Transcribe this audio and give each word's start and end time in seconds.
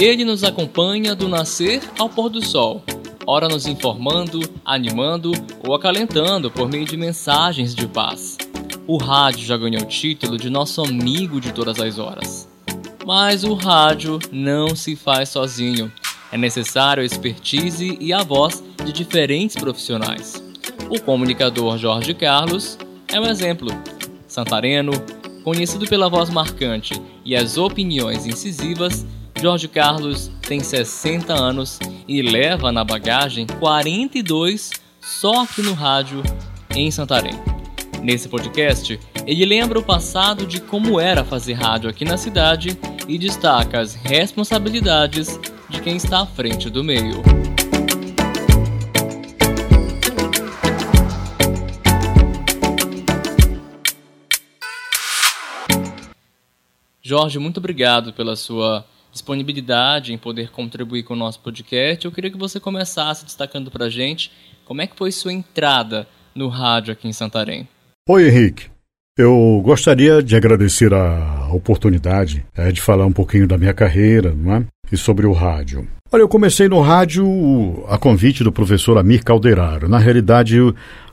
Ele 0.00 0.24
nos 0.24 0.44
acompanha 0.44 1.12
do 1.12 1.28
nascer 1.28 1.82
ao 1.98 2.08
pôr 2.08 2.28
do 2.28 2.40
sol, 2.40 2.84
ora 3.26 3.48
nos 3.48 3.66
informando, 3.66 4.38
animando 4.64 5.32
ou 5.66 5.74
acalentando 5.74 6.52
por 6.52 6.68
meio 6.68 6.84
de 6.84 6.96
mensagens 6.96 7.74
de 7.74 7.84
paz. 7.88 8.38
O 8.86 8.96
rádio 8.96 9.44
já 9.44 9.56
ganhou 9.56 9.82
o 9.82 9.86
título 9.86 10.36
de 10.36 10.48
nosso 10.48 10.82
amigo 10.82 11.40
de 11.40 11.52
todas 11.52 11.80
as 11.80 11.98
horas. 11.98 12.48
Mas 13.04 13.42
o 13.42 13.54
rádio 13.54 14.20
não 14.30 14.76
se 14.76 14.94
faz 14.94 15.30
sozinho. 15.30 15.90
É 16.30 16.38
necessário 16.38 17.02
a 17.02 17.06
expertise 17.06 17.98
e 18.00 18.12
a 18.12 18.22
voz 18.22 18.62
de 18.84 18.92
diferentes 18.92 19.56
profissionais. 19.56 20.40
O 20.88 21.00
comunicador 21.00 21.76
Jorge 21.76 22.14
Carlos 22.14 22.78
é 23.12 23.18
um 23.18 23.26
exemplo. 23.26 23.68
Santareno, 24.28 24.92
conhecido 25.42 25.88
pela 25.88 26.08
voz 26.08 26.30
marcante 26.30 26.94
e 27.24 27.34
as 27.34 27.58
opiniões 27.58 28.26
incisivas, 28.26 29.04
Jorge 29.40 29.68
Carlos 29.68 30.32
tem 30.42 30.58
60 30.58 31.32
anos 31.32 31.78
e 32.08 32.20
leva 32.20 32.72
na 32.72 32.82
bagagem 32.82 33.46
42 33.46 34.72
só 35.00 35.42
aqui 35.42 35.62
no 35.62 35.74
rádio 35.74 36.24
em 36.74 36.90
Santarém. 36.90 37.34
Nesse 38.02 38.28
podcast, 38.28 38.98
ele 39.24 39.46
lembra 39.46 39.78
o 39.78 39.82
passado 39.82 40.44
de 40.44 40.60
como 40.60 40.98
era 40.98 41.24
fazer 41.24 41.52
rádio 41.52 41.88
aqui 41.88 42.04
na 42.04 42.16
cidade 42.16 42.76
e 43.06 43.16
destaca 43.16 43.80
as 43.80 43.94
responsabilidades 43.94 45.38
de 45.68 45.80
quem 45.80 45.96
está 45.96 46.22
à 46.22 46.26
frente 46.26 46.68
do 46.68 46.82
meio. 46.82 47.22
Jorge, 57.00 57.38
muito 57.38 57.58
obrigado 57.58 58.12
pela 58.12 58.34
sua 58.34 58.84
disponibilidade 59.12 60.12
em 60.12 60.18
poder 60.18 60.50
contribuir 60.50 61.02
com 61.02 61.14
o 61.14 61.16
nosso 61.16 61.40
podcast. 61.40 62.04
Eu 62.04 62.12
queria 62.12 62.30
que 62.30 62.38
você 62.38 62.60
começasse 62.60 63.24
destacando 63.24 63.70
para 63.70 63.86
a 63.86 63.90
gente 63.90 64.30
como 64.64 64.82
é 64.82 64.86
que 64.86 64.96
foi 64.96 65.10
sua 65.10 65.32
entrada 65.32 66.06
no 66.34 66.48
rádio 66.48 66.92
aqui 66.92 67.08
em 67.08 67.12
Santarém. 67.12 67.68
Oi, 68.08 68.28
Henrique. 68.28 68.66
Eu 69.16 69.60
gostaria 69.64 70.22
de 70.22 70.36
agradecer 70.36 70.94
a 70.94 71.48
oportunidade 71.52 72.46
é, 72.56 72.70
de 72.70 72.80
falar 72.80 73.04
um 73.04 73.12
pouquinho 73.12 73.48
da 73.48 73.58
minha 73.58 73.74
carreira 73.74 74.32
não 74.32 74.54
é? 74.54 74.64
e 74.92 74.96
sobre 74.96 75.26
o 75.26 75.32
rádio. 75.32 75.88
Olha, 76.12 76.22
eu 76.22 76.28
comecei 76.28 76.68
no 76.68 76.80
rádio 76.80 77.84
a 77.88 77.98
convite 77.98 78.44
do 78.44 78.52
professor 78.52 78.96
Amir 78.96 79.24
Calderaro. 79.24 79.88
Na 79.88 79.98
realidade, 79.98 80.56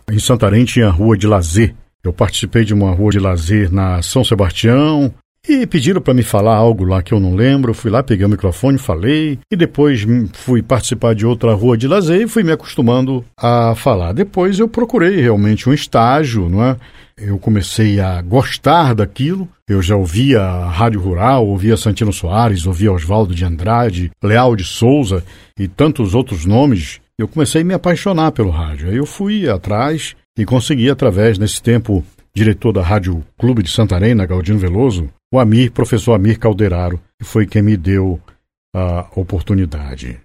em 0.09 0.19
Santarém 0.19 0.63
tinha 0.65 0.87
a 0.87 0.91
rua 0.91 1.17
de 1.17 1.25
lazer. 1.25 1.75
Eu 2.03 2.13
participei 2.13 2.63
de 2.63 2.73
uma 2.73 2.91
rua 2.91 3.11
de 3.11 3.19
lazer 3.19 3.73
na 3.73 4.01
São 4.03 4.23
Sebastião, 4.23 5.11
e 5.47 5.65
pediram 5.67 6.01
para 6.01 6.13
me 6.13 6.23
falar 6.23 6.55
algo 6.55 6.83
lá 6.83 7.01
que 7.01 7.13
eu 7.13 7.19
não 7.19 7.35
lembro. 7.35 7.73
Fui 7.73 7.91
lá, 7.91 8.01
peguei 8.01 8.25
o 8.25 8.29
microfone, 8.29 8.77
falei. 8.77 9.39
E 9.51 9.55
depois 9.55 10.05
fui 10.33 10.61
participar 10.61 11.13
de 11.13 11.25
outra 11.25 11.53
rua 11.53 11.77
de 11.77 11.87
lazer 11.87 12.21
e 12.21 12.27
fui 12.27 12.43
me 12.43 12.51
acostumando 12.51 13.23
a 13.37 13.75
falar. 13.75 14.13
Depois 14.13 14.59
eu 14.59 14.67
procurei 14.67 15.21
realmente 15.21 15.69
um 15.69 15.73
estágio, 15.73 16.49
não 16.49 16.63
é? 16.63 16.75
Eu 17.17 17.37
comecei 17.37 17.99
a 17.99 18.21
gostar 18.21 18.93
daquilo. 18.93 19.47
Eu 19.67 19.81
já 19.81 19.95
ouvia 19.95 20.41
a 20.41 20.69
Rádio 20.69 20.99
Rural, 20.99 21.47
ouvia 21.47 21.77
Santino 21.77 22.11
Soares, 22.11 22.65
ouvia 22.65 22.91
Oswaldo 22.91 23.33
de 23.33 23.45
Andrade, 23.45 24.11
Leal 24.21 24.55
de 24.55 24.63
Souza 24.63 25.23
e 25.57 25.67
tantos 25.67 26.13
outros 26.13 26.45
nomes. 26.45 26.99
Eu 27.17 27.27
comecei 27.27 27.61
a 27.61 27.65
me 27.65 27.73
apaixonar 27.73 28.31
pelo 28.31 28.49
rádio. 28.49 28.89
Aí 28.89 28.97
eu 28.97 29.05
fui 29.05 29.47
atrás 29.47 30.15
e 30.37 30.43
consegui, 30.43 30.89
através 30.89 31.37
desse 31.37 31.61
tempo, 31.61 32.03
diretor 32.35 32.73
da 32.73 32.81
Rádio 32.81 33.25
Clube 33.37 33.63
de 33.63 33.69
Santarém, 33.69 34.13
na 34.13 34.25
Galdino 34.25 34.59
Veloso, 34.59 35.09
o 35.33 35.39
Amir, 35.39 35.71
professor 35.71 36.13
Amir 36.13 36.37
Calderaro, 36.37 37.01
que 37.17 37.25
foi 37.25 37.47
quem 37.47 37.61
me 37.61 37.77
deu 37.77 38.19
a 38.75 39.07
oportunidade. 39.15 40.19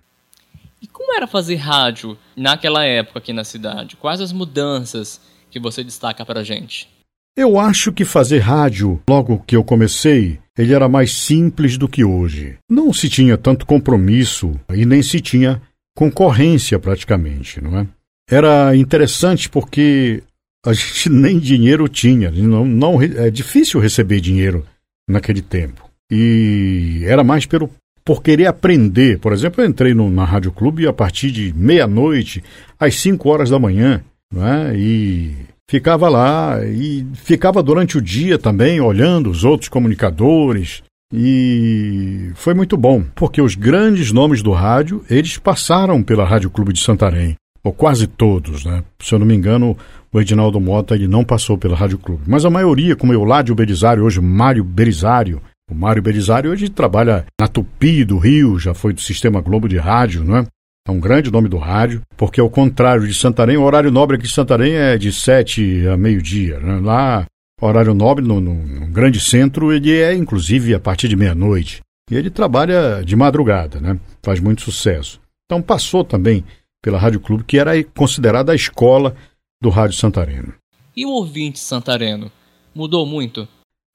E 0.82 0.88
como 0.88 1.14
era 1.14 1.26
fazer 1.26 1.56
rádio 1.56 2.18
naquela 2.36 2.84
época 2.84 3.20
aqui 3.20 3.32
na 3.32 3.44
cidade? 3.44 3.96
Quais 3.96 4.20
as 4.20 4.32
mudanças 4.32 5.20
que 5.50 5.60
você 5.60 5.84
destaca 5.84 6.24
para 6.26 6.40
a 6.40 6.44
gente? 6.44 6.88
Eu 7.36 7.60
acho 7.60 7.92
que 7.92 8.04
fazer 8.04 8.38
rádio, 8.38 9.00
logo 9.08 9.38
que 9.46 9.54
eu 9.54 9.62
comecei, 9.62 10.40
ele 10.58 10.74
era 10.74 10.88
mais 10.88 11.12
simples 11.12 11.78
do 11.78 11.88
que 11.88 12.04
hoje. 12.04 12.58
Não 12.68 12.92
se 12.92 13.08
tinha 13.08 13.38
tanto 13.38 13.64
compromisso 13.64 14.58
e 14.74 14.84
nem 14.84 15.00
se 15.02 15.20
tinha 15.20 15.62
concorrência 15.96 16.78
praticamente, 16.78 17.60
não 17.60 17.78
é? 17.78 17.86
Era 18.28 18.74
interessante 18.76 19.48
porque 19.48 20.22
a 20.64 20.72
gente 20.72 21.08
nem 21.08 21.38
dinheiro 21.38 21.88
tinha, 21.88 22.30
não, 22.30 22.64
não 22.64 23.02
é 23.02 23.30
difícil 23.30 23.80
receber 23.80 24.20
dinheiro 24.20 24.64
naquele 25.08 25.40
tempo. 25.40 25.88
E 26.10 27.02
era 27.06 27.22
mais 27.22 27.46
pelo, 27.46 27.70
por 28.04 28.22
querer 28.22 28.46
aprender. 28.46 29.18
Por 29.18 29.32
exemplo, 29.32 29.62
eu 29.62 29.68
entrei 29.68 29.94
no, 29.94 30.10
na 30.10 30.24
Rádio 30.24 30.52
Clube 30.52 30.86
a 30.86 30.92
partir 30.92 31.30
de 31.30 31.52
meia-noite 31.54 32.42
às 32.78 32.96
5 32.96 33.28
horas 33.28 33.50
da 33.50 33.58
manhã, 33.58 34.02
é? 34.34 34.76
e 34.76 35.34
ficava 35.68 36.08
lá, 36.08 36.58
e 36.64 37.06
ficava 37.14 37.62
durante 37.62 37.96
o 37.96 38.02
dia 38.02 38.38
também 38.38 38.80
olhando 38.80 39.30
os 39.30 39.44
outros 39.44 39.68
comunicadores. 39.68 40.82
E 41.12 42.30
foi 42.34 42.54
muito 42.54 42.76
bom, 42.76 43.04
porque 43.14 43.40
os 43.40 43.54
grandes 43.54 44.12
nomes 44.12 44.42
do 44.42 44.52
rádio, 44.52 45.04
eles 45.10 45.38
passaram 45.38 46.02
pela 46.02 46.24
Rádio 46.24 46.50
Clube 46.50 46.72
de 46.72 46.80
Santarém, 46.80 47.34
ou 47.62 47.72
quase 47.72 48.06
todos, 48.06 48.64
né? 48.64 48.82
Se 48.98 49.14
eu 49.14 49.18
não 49.18 49.26
me 49.26 49.34
engano, 49.34 49.76
o 50.12 50.20
Edinaldo 50.20 50.60
Mota 50.60 50.94
ele 50.94 51.06
não 51.06 51.24
passou 51.24 51.58
pela 51.58 51.76
Rádio 51.76 51.98
Clube. 51.98 52.22
Mas 52.26 52.44
a 52.44 52.50
maioria, 52.50 52.96
como 52.96 53.12
Euládio 53.12 53.54
Belisário, 53.54 54.04
hoje 54.04 54.20
Mário 54.20 54.64
Belisário, 54.64 55.40
o 55.70 55.74
Mário 55.74 56.02
Belisário 56.02 56.50
hoje 56.50 56.68
trabalha 56.68 57.24
na 57.40 57.46
Tupi 57.46 58.04
do 58.04 58.18
Rio, 58.18 58.58
já 58.58 58.74
foi 58.74 58.92
do 58.92 59.00
Sistema 59.00 59.40
Globo 59.40 59.68
de 59.68 59.76
Rádio, 59.76 60.24
não 60.24 60.38
é? 60.38 60.46
É 60.88 60.90
um 60.90 60.98
grande 60.98 61.30
nome 61.30 61.48
do 61.48 61.58
rádio, 61.58 62.00
porque 62.16 62.40
ao 62.40 62.48
contrário 62.48 63.06
de 63.06 63.14
Santarém, 63.14 63.56
o 63.56 63.62
horário 63.62 63.90
nobre 63.90 64.16
aqui 64.16 64.26
de 64.26 64.32
Santarém 64.32 64.72
é 64.72 64.96
de 64.96 65.12
sete 65.12 65.86
a 65.86 65.96
meio-dia. 65.96 66.58
Né? 66.58 66.80
Lá, 66.80 67.26
horário 67.60 67.94
nobre, 67.94 68.24
no, 68.24 68.40
no, 68.40 68.54
no, 68.54 68.86
grande 68.86 69.20
centro, 69.20 69.72
ele 69.72 69.96
é 69.96 70.14
inclusive 70.14 70.74
a 70.74 70.80
partir 70.80 71.06
de 71.06 71.16
meia-noite. 71.16 71.80
E 72.10 72.16
ele 72.16 72.30
trabalha 72.30 73.02
de 73.04 73.14
madrugada, 73.14 73.78
né? 73.78 74.00
Faz 74.22 74.40
muito 74.40 74.62
sucesso. 74.62 75.20
Então 75.46 75.62
passou 75.62 76.02
também 76.02 76.44
pela 76.82 76.98
Rádio 76.98 77.20
Clube, 77.20 77.44
que 77.44 77.58
era 77.58 77.82
considerada 77.84 78.52
a 78.52 78.54
escola 78.54 79.14
do 79.60 79.68
Rádio 79.68 79.96
Santareno. 79.96 80.54
E 80.96 81.04
o 81.04 81.10
ouvinte 81.10 81.58
santareno? 81.58 82.30
Mudou 82.74 83.06
muito? 83.06 83.46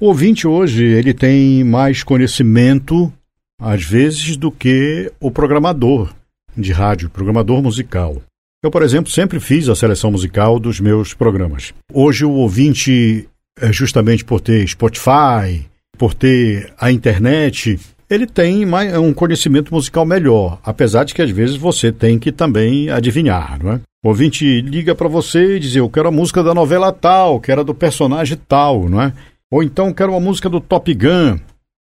O 0.02 0.08
ouvinte 0.08 0.48
hoje 0.48 0.84
ele 0.84 1.14
tem 1.14 1.64
mais 1.64 2.04
conhecimento, 2.04 3.12
às 3.60 3.84
vezes, 3.84 4.38
do 4.38 4.52
que 4.52 5.12
o 5.20 5.32
programador 5.32 6.14
de 6.56 6.72
rádio, 6.72 7.10
programador 7.10 7.62
musical. 7.62 8.22
Eu, 8.64 8.72
por 8.72 8.82
exemplo, 8.82 9.12
sempre 9.12 9.40
fiz 9.40 9.70
a 9.70 9.76
seleção 9.76 10.12
musical 10.12 10.60
dos 10.60 10.80
meus 10.80 11.14
programas. 11.14 11.74
Hoje 11.94 12.26
o 12.26 12.32
ouvinte, 12.32 13.30
é 13.60 13.72
justamente 13.72 14.26
por 14.26 14.42
ter 14.42 14.68
Spotify, 14.68 15.66
por 15.98 16.14
ter 16.14 16.74
a 16.78 16.92
internet, 16.92 17.80
ele 18.10 18.28
tem 18.28 18.66
um 19.00 19.14
conhecimento 19.14 19.74
musical 19.74 20.06
melhor, 20.06 20.60
apesar 20.64 21.04
de 21.04 21.14
que 21.14 21.22
às 21.22 21.30
vezes 21.30 21.56
você 21.56 21.92
tem 21.92 22.20
que 22.20 22.32
também 22.32 22.90
adivinhar, 22.90 23.62
não 23.64 23.74
é? 23.74 23.82
O 24.04 24.10
ouvinte 24.10 24.62
liga 24.62 24.94
para 24.94 25.08
você 25.08 25.56
e 25.56 25.60
diz: 25.60 25.76
Eu 25.76 25.90
quero 25.90 26.10
a 26.10 26.12
música 26.12 26.44
da 26.44 26.54
novela 26.54 26.92
tal, 26.92 27.40
que 27.40 27.52
era 27.52 27.64
do 27.64 27.74
personagem 27.74 28.38
tal, 28.48 28.88
não 28.88 29.02
é? 29.02 29.12
Ou 29.52 29.64
então 29.64 29.94
quero 29.94 30.12
uma 30.12 30.20
música 30.20 30.48
do 30.48 30.60
Top 30.60 30.94
Gun, 30.94 31.40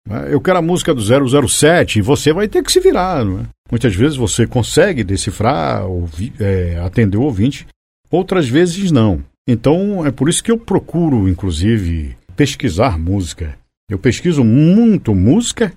é? 0.10 0.34
eu 0.34 0.42
quero 0.42 0.60
a 0.60 0.62
música 0.62 0.94
do 0.94 1.02
007, 1.48 2.00
e 2.00 2.02
você 2.02 2.34
vai 2.34 2.48
ter 2.48 2.64
que 2.64 2.72
se 2.72 2.80
virar, 2.80 3.24
não 3.24 3.40
é? 3.40 3.44
Muitas 3.70 3.96
vezes 3.96 4.18
você 4.18 4.46
consegue 4.46 5.04
decifrar, 5.04 5.86
ouvir, 5.86 6.34
é, 6.40 6.78
atender 6.84 7.18
o 7.18 7.22
ouvinte, 7.22 7.66
outras 8.10 8.48
vezes 8.48 8.92
não. 8.92 9.24
Então 9.48 10.06
é 10.06 10.12
por 10.12 10.28
isso 10.28 10.44
que 10.44 10.52
eu 10.52 10.58
procuro, 10.58 11.30
inclusive, 11.30 12.18
pesquisar 12.36 13.00
música. 13.00 13.56
Eu 13.90 13.98
pesquiso 13.98 14.44
muito 14.44 15.16
música 15.16 15.72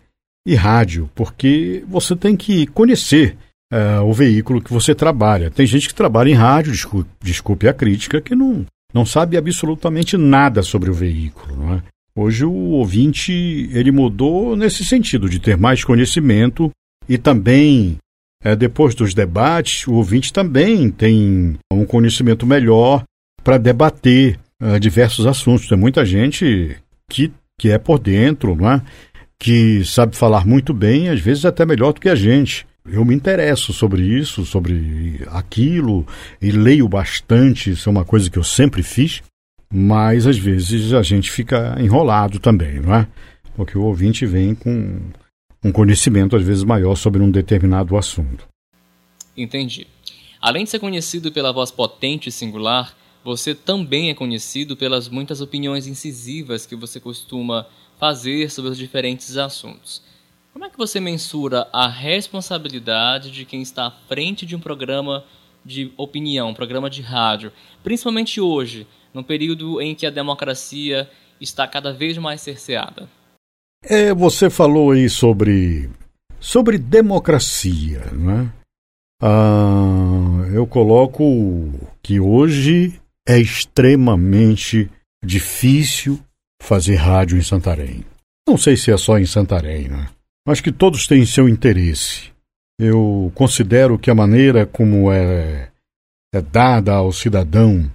e 0.46 0.54
rádio, 0.54 1.08
porque 1.14 1.82
você 1.88 2.14
tem 2.14 2.36
que 2.36 2.66
conhecer 2.66 3.36
uh, 3.72 4.02
o 4.04 4.12
veículo 4.12 4.60
que 4.60 4.72
você 4.72 4.94
trabalha. 4.94 5.50
Tem 5.50 5.66
gente 5.66 5.88
que 5.88 5.94
trabalha 5.94 6.30
em 6.30 6.34
rádio, 6.34 6.72
desculpe, 6.72 7.10
desculpe 7.22 7.68
a 7.68 7.72
crítica, 7.72 8.20
que 8.20 8.34
não, 8.34 8.66
não 8.92 9.06
sabe 9.06 9.36
absolutamente 9.36 10.16
nada 10.16 10.62
sobre 10.62 10.90
o 10.90 10.94
veículo. 10.94 11.56
Não 11.56 11.74
é? 11.74 11.82
Hoje 12.16 12.44
o 12.44 12.52
ouvinte 12.52 13.32
ele 13.72 13.90
mudou 13.90 14.54
nesse 14.54 14.84
sentido, 14.84 15.28
de 15.28 15.40
ter 15.40 15.56
mais 15.56 15.82
conhecimento 15.82 16.70
e 17.08 17.18
também, 17.18 17.96
é, 18.42 18.54
depois 18.54 18.94
dos 18.94 19.14
debates, 19.14 19.86
o 19.86 19.94
ouvinte 19.94 20.32
também 20.32 20.90
tem 20.90 21.56
um 21.72 21.84
conhecimento 21.84 22.46
melhor 22.46 23.02
para 23.42 23.58
debater 23.58 24.38
uh, 24.62 24.78
diversos 24.78 25.26
assuntos. 25.26 25.66
Tem 25.66 25.76
muita 25.76 26.04
gente 26.04 26.76
que, 27.10 27.32
que 27.58 27.70
é 27.70 27.78
por 27.78 27.98
dentro, 27.98 28.54
não 28.54 28.70
é? 28.70 28.82
Que 29.44 29.84
sabe 29.84 30.16
falar 30.16 30.46
muito 30.46 30.72
bem, 30.72 31.10
às 31.10 31.20
vezes 31.20 31.44
até 31.44 31.66
melhor 31.66 31.92
do 31.92 32.00
que 32.00 32.08
a 32.08 32.14
gente. 32.14 32.66
Eu 32.82 33.04
me 33.04 33.14
interesso 33.14 33.74
sobre 33.74 34.00
isso, 34.02 34.46
sobre 34.46 35.20
aquilo, 35.26 36.06
e 36.40 36.50
leio 36.50 36.88
bastante, 36.88 37.72
isso 37.72 37.86
é 37.86 37.92
uma 37.92 38.06
coisa 38.06 38.30
que 38.30 38.38
eu 38.38 38.42
sempre 38.42 38.82
fiz, 38.82 39.22
mas 39.70 40.26
às 40.26 40.38
vezes 40.38 40.94
a 40.94 41.02
gente 41.02 41.30
fica 41.30 41.76
enrolado 41.78 42.38
também, 42.38 42.80
não 42.80 42.94
é? 42.94 43.06
Porque 43.54 43.76
o 43.76 43.82
ouvinte 43.82 44.24
vem 44.24 44.54
com 44.54 44.98
um 45.62 45.70
conhecimento 45.70 46.36
às 46.36 46.42
vezes 46.42 46.64
maior 46.64 46.96
sobre 46.96 47.22
um 47.22 47.30
determinado 47.30 47.98
assunto. 47.98 48.48
Entendi. 49.36 49.86
Além 50.40 50.64
de 50.64 50.70
ser 50.70 50.78
conhecido 50.78 51.30
pela 51.30 51.52
voz 51.52 51.70
potente 51.70 52.30
e 52.30 52.32
singular, 52.32 52.96
você 53.22 53.54
também 53.54 54.08
é 54.08 54.14
conhecido 54.14 54.74
pelas 54.74 55.06
muitas 55.10 55.42
opiniões 55.42 55.86
incisivas 55.86 56.64
que 56.64 56.74
você 56.74 56.98
costuma 56.98 57.66
fazer 57.98 58.50
sobre 58.50 58.70
os 58.70 58.78
diferentes 58.78 59.36
assuntos. 59.36 60.02
Como 60.52 60.64
é 60.64 60.70
que 60.70 60.78
você 60.78 61.00
mensura 61.00 61.68
a 61.72 61.88
responsabilidade 61.88 63.30
de 63.30 63.44
quem 63.44 63.60
está 63.60 63.86
à 63.86 63.90
frente 63.90 64.46
de 64.46 64.54
um 64.54 64.60
programa 64.60 65.24
de 65.64 65.92
opinião, 65.96 66.50
um 66.50 66.54
programa 66.54 66.88
de 66.88 67.02
rádio, 67.02 67.52
principalmente 67.82 68.40
hoje, 68.40 68.86
no 69.12 69.24
período 69.24 69.80
em 69.80 69.94
que 69.94 70.06
a 70.06 70.10
democracia 70.10 71.10
está 71.40 71.66
cada 71.66 71.92
vez 71.92 72.18
mais 72.18 72.40
cerceada? 72.40 73.08
É, 73.82 74.14
você 74.14 74.48
falou 74.48 74.92
aí 74.92 75.08
sobre 75.08 75.90
sobre 76.40 76.78
democracia, 76.78 78.04
né? 78.12 78.52
Ah, 79.20 80.46
eu 80.52 80.66
coloco 80.66 81.24
que 82.02 82.20
hoje 82.20 83.00
é 83.26 83.38
extremamente 83.38 84.90
difícil 85.24 86.20
fazer 86.64 86.96
rádio 86.96 87.38
em 87.38 87.42
Santarém. 87.42 88.04
Não 88.48 88.56
sei 88.56 88.76
se 88.76 88.90
é 88.90 88.96
só 88.96 89.18
em 89.18 89.26
Santarém, 89.26 89.88
né? 89.88 90.08
Mas 90.46 90.60
que 90.60 90.72
todos 90.72 91.06
têm 91.06 91.24
seu 91.24 91.48
interesse. 91.48 92.32
Eu 92.78 93.30
considero 93.34 93.98
que 93.98 94.10
a 94.10 94.14
maneira 94.14 94.66
como 94.66 95.12
é, 95.12 95.70
é 96.34 96.40
dada 96.40 96.92
ao 96.92 97.12
cidadão 97.12 97.90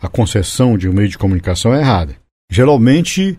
a 0.00 0.08
concessão 0.08 0.76
de 0.76 0.88
um 0.88 0.92
meio 0.92 1.08
de 1.08 1.16
comunicação 1.16 1.72
é 1.72 1.78
errada. 1.78 2.16
Geralmente 2.50 3.38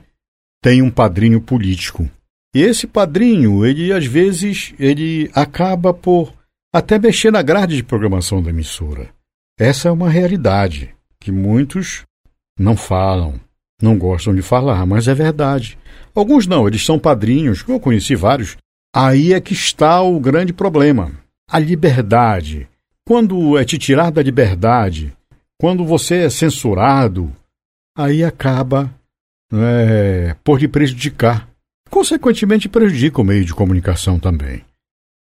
tem 0.62 0.82
um 0.82 0.90
padrinho 0.90 1.42
político. 1.42 2.10
E 2.56 2.62
esse 2.62 2.88
padrinho, 2.88 3.66
ele 3.66 3.92
às 3.92 4.06
vezes, 4.06 4.74
ele 4.80 5.30
acaba 5.34 5.94
por 5.94 6.34
até 6.74 6.98
mexer 6.98 7.32
na 7.32 7.42
grade 7.42 7.76
de 7.76 7.84
programação 7.84 8.42
da 8.42 8.50
emissora. 8.50 9.10
Essa 9.60 9.90
é 9.90 9.92
uma 9.92 10.10
realidade 10.10 10.96
que 11.20 11.32
muitos 11.32 12.04
não 12.58 12.78
falam, 12.78 13.40
não 13.84 13.98
gostam 13.98 14.34
de 14.34 14.42
falar, 14.42 14.86
mas 14.86 15.10
é 15.10 15.14
verdade. 15.14 15.78
Alguns 16.16 16.48
não, 16.48 16.68
eles 16.68 16.86
são 16.86 16.98
padrinhos, 16.98 17.66
eu 17.68 17.80
conheci 17.80 18.16
vários. 18.16 18.56
Aí 18.96 19.34
é 19.34 19.42
que 19.42 19.54
está 19.54 20.02
o 20.02 20.20
grande 20.20 20.54
problema. 20.54 21.12
A 21.50 21.60
liberdade. 21.60 22.68
Quando 23.06 23.58
é 23.58 23.66
te 23.66 23.78
tirar 23.78 24.10
da 24.10 24.24
liberdade, 24.24 25.12
quando 25.60 25.84
você 25.84 26.20
é 26.24 26.30
censurado, 26.30 27.36
aí 27.98 28.24
acaba 28.24 28.90
é, 29.52 30.36
por 30.44 30.62
lhe 30.62 30.68
prejudicar. 30.68 31.50
Consequentemente, 31.90 32.70
prejudica 32.70 33.22
o 33.22 33.26
meio 33.26 33.44
de 33.44 33.54
comunicação 33.54 34.18
também. 34.18 34.64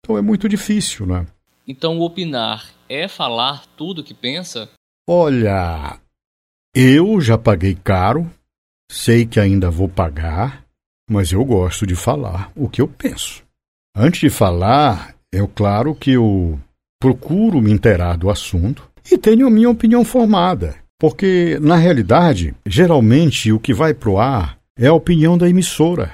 Então 0.00 0.18
é 0.18 0.20
muito 0.20 0.48
difícil, 0.48 1.06
né? 1.06 1.26
Então, 1.66 2.00
opinar 2.00 2.66
é 2.88 3.06
falar 3.06 3.66
tudo 3.76 4.00
o 4.00 4.04
que 4.04 4.14
pensa? 4.14 4.68
Olha, 5.08 5.98
eu 6.74 7.20
já 7.20 7.38
paguei 7.38 7.74
caro, 7.74 8.30
sei 8.90 9.26
que 9.26 9.38
ainda 9.38 9.70
vou 9.70 9.88
pagar, 9.88 10.64
mas 11.08 11.32
eu 11.32 11.44
gosto 11.44 11.86
de 11.86 11.94
falar 11.94 12.50
o 12.54 12.68
que 12.68 12.80
eu 12.80 12.88
penso. 12.88 13.42
Antes 13.96 14.20
de 14.20 14.30
falar, 14.30 15.14
é 15.32 15.44
claro 15.54 15.94
que 15.94 16.12
eu 16.12 16.58
procuro 17.00 17.60
me 17.60 17.72
inteirar 17.72 18.16
do 18.16 18.30
assunto 18.30 18.88
e 19.10 19.16
tenho 19.16 19.46
a 19.46 19.50
minha 19.50 19.70
opinião 19.70 20.04
formada, 20.04 20.76
porque, 20.98 21.58
na 21.60 21.76
realidade, 21.76 22.54
geralmente 22.66 23.52
o 23.52 23.60
que 23.60 23.72
vai 23.72 23.94
para 23.94 24.10
o 24.10 24.18
ar 24.18 24.58
é 24.78 24.86
a 24.86 24.92
opinião 24.92 25.36
da 25.36 25.48
emissora. 25.48 26.12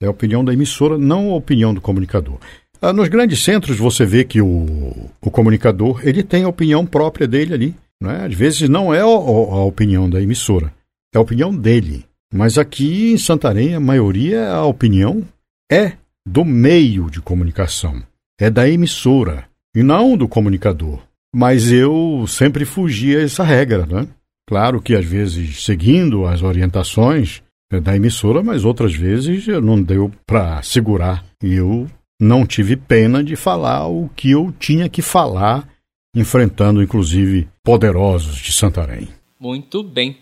É 0.00 0.06
a 0.06 0.10
opinião 0.10 0.44
da 0.44 0.52
emissora, 0.52 0.98
não 0.98 1.30
a 1.30 1.36
opinião 1.36 1.72
do 1.72 1.80
comunicador. 1.80 2.38
Ah, 2.80 2.92
nos 2.92 3.08
grandes 3.08 3.42
centros 3.42 3.78
você 3.78 4.04
vê 4.04 4.24
que 4.24 4.42
o, 4.42 5.10
o 5.20 5.30
comunicador 5.30 6.00
ele 6.06 6.22
tem 6.22 6.44
a 6.44 6.48
opinião 6.48 6.84
própria 6.84 7.26
dele 7.26 7.54
ali. 7.54 7.74
Né? 8.00 8.26
Às 8.26 8.34
vezes 8.34 8.68
não 8.68 8.92
é 8.92 9.00
a, 9.00 9.04
a 9.04 9.64
opinião 9.64 10.08
da 10.08 10.20
emissora, 10.20 10.72
é 11.14 11.18
a 11.18 11.20
opinião 11.20 11.54
dele. 11.54 12.04
Mas 12.32 12.58
aqui 12.58 13.12
em 13.12 13.18
Santarém 13.18 13.74
a 13.74 13.80
maioria, 13.80 14.50
a 14.50 14.64
opinião 14.64 15.26
é 15.70 15.92
do 16.26 16.44
meio 16.44 17.10
de 17.10 17.20
comunicação, 17.20 18.02
é 18.38 18.50
da 18.50 18.68
emissora 18.68 19.48
e 19.74 19.82
não 19.82 20.16
do 20.16 20.26
comunicador. 20.26 21.00
Mas 21.34 21.70
eu 21.70 22.24
sempre 22.26 22.64
fugia 22.64 23.22
essa 23.22 23.44
regra, 23.44 23.86
né? 23.86 24.08
Claro 24.48 24.80
que 24.80 24.94
às 24.94 25.04
vezes 25.04 25.64
seguindo 25.64 26.26
as 26.26 26.42
orientações 26.42 27.42
da 27.82 27.96
emissora, 27.96 28.42
mas 28.42 28.64
outras 28.64 28.94
vezes 28.94 29.46
não 29.62 29.82
deu 29.82 30.10
para 30.24 30.62
segurar 30.62 31.24
e 31.42 31.54
eu 31.54 31.86
não 32.20 32.46
tive 32.46 32.76
pena 32.76 33.22
de 33.22 33.36
falar 33.36 33.86
o 33.86 34.08
que 34.16 34.30
eu 34.30 34.54
tinha 34.58 34.88
que 34.88 35.02
falar, 35.02 35.68
enfrentando 36.14 36.82
inclusive 36.82 37.48
poderosos 37.62 38.36
de 38.36 38.52
Santarém. 38.52 39.08
Muito 39.38 39.82
bem. 39.82 40.16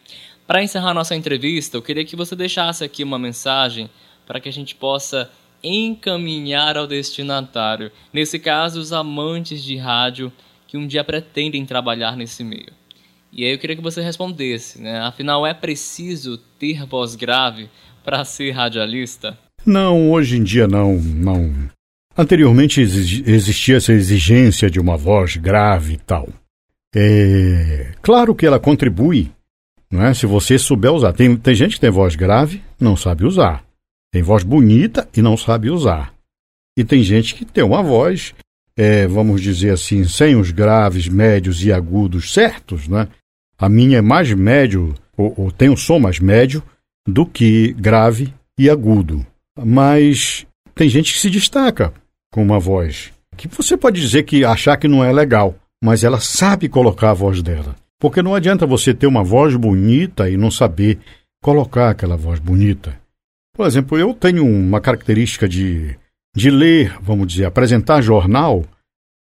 Para 0.46 0.62
encerrar 0.62 0.93
nossa 0.93 1.14
entrevista, 1.14 1.76
eu 1.76 1.82
queria 1.82 2.05
que 2.05 2.17
você 2.17 2.37
deixasse 2.37 2.85
aqui 2.85 3.02
uma 3.02 3.19
mensagem 3.19 3.88
para 4.26 4.38
que 4.41 4.49
a 4.49 4.52
gente 4.52 4.75
possa 4.75 5.31
encaminhar 5.62 6.76
ao 6.76 6.87
destinatário, 6.87 7.91
nesse 8.12 8.38
caso, 8.38 8.79
os 8.79 8.93
amantes 8.93 9.64
de 9.64 9.76
rádio 9.76 10.31
que 10.67 10.76
um 10.76 10.87
dia 10.87 11.02
pretendem 11.02 11.64
trabalhar 11.64 12.17
nesse 12.17 12.44
meio. 12.44 12.73
E 13.32 13.44
aí 13.44 13.52
eu 13.52 13.58
queria 13.58 13.75
que 13.75 13.82
você 13.82 14.02
respondesse, 14.02 14.81
né? 14.81 15.00
Afinal, 15.00 15.46
é 15.46 15.55
preciso 15.55 16.37
ter 16.58 16.85
voz 16.85 17.17
grave 17.17 17.70
para 18.05 18.25
ser 18.25 18.50
radialista? 18.50 19.38
Não, 19.64 20.12
hoje 20.12 20.37
em 20.37 20.44
dia 20.44 20.69
não, 20.69 20.94
não. 20.94 21.52
Anteriormente 22.17 22.81
existia 22.81 23.79
essa 23.79 23.93
exigência 23.93 24.70
de 24.70 24.79
uma 24.79 24.96
voz 24.96 25.37
grave 25.37 25.94
e 25.94 25.99
tal. 25.99 26.29
É 26.94 27.93
claro 28.02 28.35
que 28.35 28.46
ela 28.46 28.61
contribui, 28.61 29.32
é? 30.02 30.14
Se 30.14 30.26
você 30.26 30.58
souber 30.58 30.93
usar. 30.93 31.12
Tem, 31.12 31.37
tem 31.37 31.55
gente 31.55 31.75
que 31.75 31.81
tem 31.81 31.91
voz 31.91 32.17
grave, 32.17 32.62
não 32.81 32.96
sabe 32.96 33.25
usar. 33.25 33.64
Tem 34.12 34.23
voz 34.23 34.43
bonita 34.43 35.08
e 35.17 35.20
não 35.20 35.37
sabe 35.37 35.70
usar. 35.70 36.14
E 36.76 36.85
tem 36.85 37.02
gente 37.02 37.35
que 37.35 37.44
tem 37.44 37.62
uma 37.62 37.82
voz, 37.82 38.35
é, 38.76 39.06
vamos 39.06 39.41
dizer 39.41 39.70
assim, 39.70 40.05
sem 40.05 40.37
os 40.37 40.50
graves, 40.50 41.08
médios 41.08 41.64
e 41.64 41.73
agudos 41.73 42.32
certos, 42.32 42.88
né? 42.88 43.08
A 43.58 43.69
minha 43.69 43.99
é 43.99 44.02
mais 44.02 44.32
médio, 44.32 44.94
ou, 45.17 45.35
ou 45.37 45.52
tem 45.52 45.69
um 45.69 45.76
som 45.76 45.99
mais 45.99 46.19
médio, 46.19 46.62
do 47.06 47.26
que 47.26 47.73
grave 47.75 48.32
e 48.58 48.69
agudo. 48.69 49.24
Mas 49.56 50.46
tem 50.74 50.89
gente 50.89 51.13
que 51.13 51.20
se 51.20 51.31
destaca 51.31 51.93
com 52.32 52.43
uma 52.43 52.58
voz 52.58 53.15
que 53.36 53.48
você 53.48 53.77
pode 53.77 54.01
dizer 54.01 54.22
que 54.22 54.44
achar 54.44 54.77
que 54.77 54.89
não 54.89 55.05
é 55.05 55.13
legal, 55.13 55.55
mas 55.82 56.05
ela 56.05 56.20
sabe 56.20 56.69
colocar 56.69 57.10
a 57.10 57.15
voz 57.15 57.43
dela. 57.43 57.74
Porque 58.05 58.20
não 58.20 58.34
adianta 58.34 58.67
você 58.67 58.93
ter 58.93 59.06
uma 59.06 59.25
voz 59.25 59.56
bonita 59.56 60.29
e 60.29 60.37
não 60.37 60.51
saber 60.51 60.99
colocar 61.43 61.89
aquela 61.89 62.19
voz 62.19 62.39
bonita. 62.39 62.94
Por 63.56 63.67
exemplo, 63.67 63.96
eu 63.96 64.13
tenho 64.13 64.44
uma 64.44 64.79
característica 64.79 65.49
de, 65.49 65.96
de 66.37 66.51
ler, 66.51 66.99
vamos 67.01 67.27
dizer, 67.29 67.46
apresentar 67.46 68.03
jornal, 68.03 68.63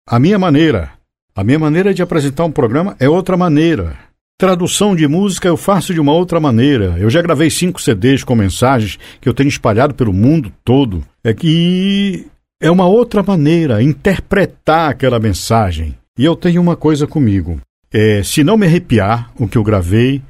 a 0.10 0.18
minha 0.18 0.40
maneira. 0.40 0.94
A 1.36 1.44
minha 1.44 1.60
maneira 1.60 1.94
de 1.94 2.02
apresentar 2.02 2.44
um 2.44 2.52
programa 2.52 2.96
é 3.00 3.08
outra 3.08 3.38
maneira. 3.38 4.00
Tradução 4.36 4.96
de 4.96 5.08
música 5.08 5.48
eu 5.48 5.58
faço 5.58 5.94
de 5.94 6.00
uma 6.00 6.14
outra 6.14 6.40
maneira. 6.40 6.96
Eu 6.98 7.12
já 7.12 7.22
gravei 7.22 7.52
cinco 7.52 7.80
CDs 7.80 8.24
com 8.24 8.34
mensagens 8.34 8.98
que 9.22 9.30
eu 9.30 9.34
tenho 9.36 9.50
espalhado 9.50 9.94
pelo 9.94 10.12
mundo 10.12 10.52
todo. 10.66 11.06
É 11.24 11.36
que 11.36 12.26
é 12.60 12.72
uma 12.72 12.88
outra 12.88 13.22
maneira 13.22 13.84
interpretar 13.84 14.90
aquela 14.90 15.20
mensagem. 15.20 15.96
E 16.18 16.26
eu 16.26 16.36
tenho 16.36 16.60
uma 16.60 16.76
coisa 16.76 17.06
comigo. 17.06 17.62
É, 17.94 18.24
se 18.24 18.44
não 18.44 18.58
me 18.58 18.66
arrepiar 18.66 19.32
o 19.38 19.48
que 19.48 19.58
eu 19.58 19.64
gravei, 19.64 20.22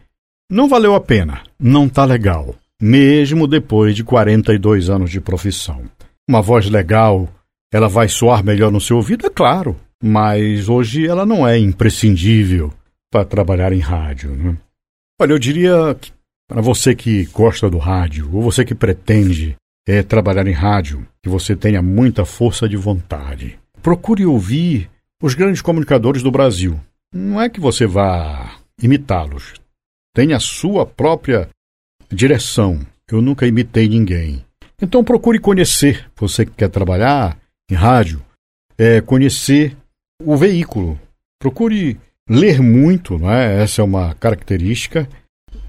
não 0.50 0.68
valeu 0.68 0.96
a 0.96 1.00
pena, 1.00 1.44
não 1.60 1.88
tá 1.88 2.04
legal, 2.04 2.56
mesmo 2.82 3.48
depois 3.48 3.96
de 3.96 4.04
42 4.04 4.90
anos 4.90 5.12
de 5.12 5.22
profissão. 5.22 5.84
Uma 6.28 6.42
voz 6.42 6.70
legal, 6.70 7.30
ela 7.72 7.88
vai 7.88 8.08
soar 8.08 8.44
melhor 8.44 8.72
no 8.72 8.82
seu 8.82 8.98
ouvido, 8.98 9.28
é 9.28 9.30
claro, 9.30 9.78
mas 10.04 10.68
hoje 10.68 11.08
ela 11.08 11.26
não 11.26 11.48
é 11.48 11.58
imprescindível 11.58 12.74
para 13.12 13.26
trabalhar 13.26 13.72
em 13.72 13.80
rádio. 13.80 14.32
Né? 14.32 14.58
Olha, 15.22 15.34
eu 15.34 15.40
diria 15.40 15.96
para 16.50 16.62
você 16.62 16.96
que 16.96 17.26
gosta 17.26 17.70
do 17.70 17.78
rádio, 17.78 18.30
ou 18.34 18.42
você 18.42 18.66
que 18.66 18.74
pretende 18.74 19.56
é 19.88 20.04
trabalhar 20.04 20.48
em 20.48 20.54
rádio, 20.54 21.06
que 21.24 21.30
você 21.30 21.56
tenha 21.56 21.82
muita 21.82 22.26
força 22.26 22.68
de 22.68 22.76
vontade. 22.76 23.58
Procure 23.82 24.26
ouvir 24.26 24.90
os 25.22 25.34
grandes 25.34 25.62
comunicadores 25.62 26.22
do 26.24 26.32
Brasil. 26.32 26.80
Não 27.14 27.42
é 27.42 27.50
que 27.50 27.60
você 27.60 27.86
vá 27.86 28.58
imitá-los. 28.82 29.54
Tenha 30.16 30.38
a 30.38 30.40
sua 30.40 30.86
própria 30.86 31.50
direção. 32.10 32.80
Eu 33.08 33.22
nunca 33.22 33.46
imitei 33.46 33.90
ninguém. 33.90 34.46
Então 34.82 35.04
procure 35.04 35.38
conhecer, 35.38 36.10
você 36.16 36.46
que 36.46 36.54
quer 36.54 36.70
trabalhar 36.70 37.38
em 37.70 37.76
rádio, 37.76 38.22
é 38.78 39.02
conhecer 39.02 39.76
o 40.24 40.38
veículo. 40.38 41.00
Procure 41.40 42.00
ler 42.30 42.62
muito, 42.62 43.18
não 43.18 43.30
é? 43.30 43.62
Essa 43.62 43.82
é 43.82 43.86
uma 43.86 44.16
característica. 44.16 45.08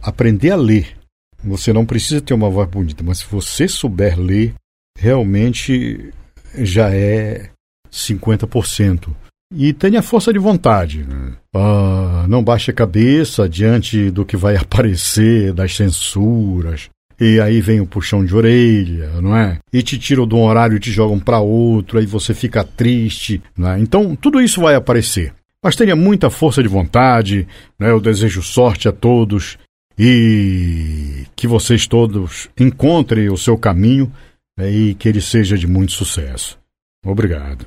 Aprender 0.00 0.50
a 0.50 0.56
ler. 0.56 0.96
Você 1.42 1.72
não 1.72 1.84
precisa 1.84 2.20
ter 2.20 2.34
uma 2.34 2.48
voz 2.48 2.68
bonita, 2.68 3.02
mas 3.02 3.18
se 3.18 3.26
você 3.26 3.66
souber 3.66 4.18
ler, 4.18 4.54
realmente 4.96 6.12
já 6.54 6.94
é 6.94 7.50
50%. 7.90 9.12
E 9.54 9.72
tenha 9.72 10.02
força 10.02 10.32
de 10.32 10.38
vontade. 10.38 11.04
Né? 11.04 11.32
Ah, 11.54 12.26
não 12.28 12.42
baixe 12.42 12.70
a 12.70 12.74
cabeça 12.74 13.48
diante 13.48 14.10
do 14.10 14.24
que 14.24 14.36
vai 14.36 14.56
aparecer, 14.56 15.52
das 15.52 15.76
censuras. 15.76 16.88
E 17.20 17.40
aí 17.40 17.60
vem 17.60 17.80
o 17.80 17.86
puxão 17.86 18.24
de 18.24 18.34
orelha, 18.34 19.20
não 19.20 19.36
é? 19.36 19.58
E 19.72 19.82
te 19.82 19.98
tiram 19.98 20.26
de 20.26 20.34
um 20.34 20.42
horário 20.42 20.76
e 20.76 20.80
te 20.80 20.90
jogam 20.90 21.20
para 21.20 21.38
outro, 21.38 21.98
aí 21.98 22.06
você 22.06 22.34
fica 22.34 22.64
triste, 22.64 23.40
não 23.56 23.70
é? 23.70 23.78
Então, 23.78 24.16
tudo 24.16 24.40
isso 24.40 24.60
vai 24.60 24.74
aparecer. 24.74 25.32
Mas 25.62 25.76
tenha 25.76 25.94
muita 25.94 26.30
força 26.30 26.60
de 26.62 26.68
vontade, 26.68 27.46
né? 27.78 27.90
Eu 27.90 28.00
desejo 28.00 28.42
sorte 28.42 28.88
a 28.88 28.92
todos 28.92 29.56
e 29.96 31.24
que 31.36 31.46
vocês 31.46 31.86
todos 31.86 32.48
encontrem 32.58 33.30
o 33.30 33.36
seu 33.36 33.56
caminho 33.56 34.12
né? 34.58 34.70
e 34.70 34.94
que 34.94 35.08
ele 35.08 35.20
seja 35.20 35.56
de 35.56 35.66
muito 35.66 35.92
sucesso. 35.92 36.58
Obrigado. 37.04 37.66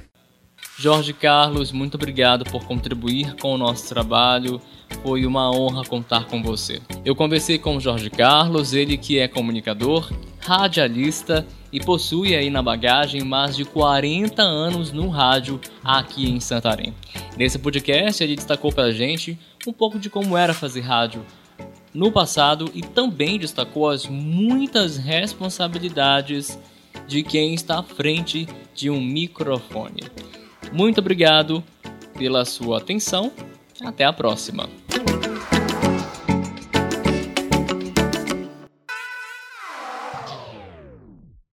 Jorge 0.78 1.14
Carlos, 1.14 1.72
muito 1.72 1.96
obrigado 1.96 2.44
por 2.44 2.66
contribuir 2.66 3.36
com 3.38 3.54
o 3.54 3.58
nosso 3.58 3.88
trabalho. 3.88 4.62
Foi 5.02 5.26
uma 5.26 5.50
honra 5.50 5.86
contar 5.86 6.26
com 6.26 6.44
você. 6.44 6.82
Eu 7.06 7.16
conversei 7.16 7.58
com 7.58 7.78
o 7.78 7.80
Jorge 7.80 8.10
Carlos, 8.10 8.74
ele 8.74 8.98
que 8.98 9.18
é 9.18 9.28
comunicador, 9.28 10.12
radialista 10.40 11.48
e 11.72 11.80
possui 11.80 12.36
aí 12.36 12.50
na 12.50 12.62
bagagem 12.62 13.24
mais 13.24 13.56
de 13.56 13.64
40 13.64 14.42
anos 14.42 14.92
no 14.92 15.08
rádio 15.08 15.62
aqui 15.82 16.30
em 16.30 16.42
Santarém. 16.42 16.94
Nesse 17.38 17.58
podcast 17.58 18.22
ele 18.22 18.36
destacou 18.36 18.72
pra 18.72 18.92
gente 18.92 19.40
um 19.66 19.72
pouco 19.72 19.98
de 19.98 20.10
como 20.10 20.38
era 20.38 20.54
fazer 20.54 20.82
rádio 20.82 21.26
no 21.94 22.12
passado 22.12 22.70
e 22.74 22.82
também 22.82 23.40
destacou 23.40 23.90
as 23.90 24.06
muitas 24.08 24.98
responsabilidades 24.98 26.60
de 27.08 27.24
quem 27.24 27.54
está 27.54 27.80
à 27.80 27.84
frente 27.84 28.46
de 28.74 28.90
um 28.90 29.00
microfone. 29.00 30.02
Muito 30.76 31.00
obrigado 31.00 31.64
pela 32.18 32.44
sua 32.44 32.80
atenção. 32.80 33.32
Até 33.82 34.04
a 34.04 34.12
próxima. 34.12 34.68